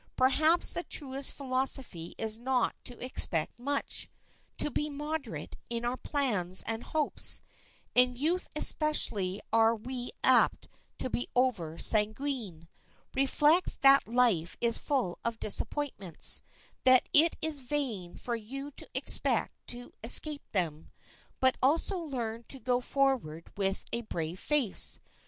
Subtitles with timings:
[0.15, 4.09] Perhaps the truest philosophy is not to expect much,
[4.57, 7.39] to be moderate in our plans and hopes.
[7.93, 10.67] In youth especially are we apt
[10.97, 12.67] to be over sanguine.
[13.13, 16.41] Reflect that life is full of disappointments,
[16.83, 20.89] that it is vain for you to expect to escape them.
[21.39, 24.99] But also learn to go forward with a brave face.